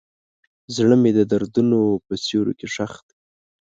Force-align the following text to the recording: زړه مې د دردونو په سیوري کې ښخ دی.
زړه 0.75 0.95
مې 1.01 1.11
د 1.17 1.19
دردونو 1.31 1.79
په 2.05 2.13
سیوري 2.25 2.53
کې 2.59 2.67
ښخ 2.75 2.93
دی. 3.07 3.15